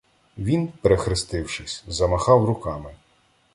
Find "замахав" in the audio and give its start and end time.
1.87-2.45